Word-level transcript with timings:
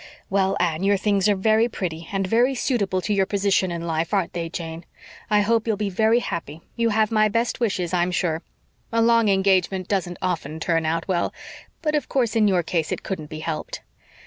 Well, 0.31 0.57
Anne, 0.59 0.81
your 0.81 0.97
things 0.97 1.29
are 1.29 1.35
very 1.35 1.69
pretty, 1.69 2.07
and 2.11 2.25
very 2.25 2.55
suitable 2.55 3.01
to 3.01 3.13
your 3.13 3.27
position 3.27 3.69
in 3.69 3.83
life, 3.85 4.15
aren't 4.15 4.33
they, 4.33 4.49
Jane? 4.49 4.83
I 5.29 5.41
hope 5.41 5.67
you'll 5.67 5.77
be 5.77 5.91
very 5.91 6.21
happy. 6.21 6.61
You 6.75 6.89
have 6.89 7.11
my 7.11 7.27
best 7.27 7.59
wishes, 7.59 7.93
I'm 7.93 8.09
sure. 8.09 8.41
A 8.91 8.99
long 8.99 9.29
engagement 9.29 9.87
doesn't 9.87 10.17
often 10.19 10.59
turn 10.59 10.87
out 10.87 11.07
well. 11.07 11.31
But, 11.83 11.93
of 11.93 12.09
course, 12.09 12.35
in 12.35 12.47
your 12.47 12.63
case 12.63 12.91
it 12.91 13.03
couldn't 13.03 13.29
be 13.29 13.41
helped." 13.41 13.81